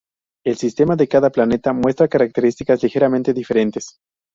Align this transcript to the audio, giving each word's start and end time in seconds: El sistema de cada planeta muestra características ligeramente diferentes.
El 0.43 0.57
sistema 0.57 0.95
de 0.95 1.07
cada 1.07 1.29
planeta 1.29 1.73
muestra 1.73 2.07
características 2.07 2.81
ligeramente 2.81 3.33
diferentes. 3.35 3.99